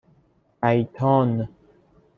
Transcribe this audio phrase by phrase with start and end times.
[0.63, 1.49] آیتان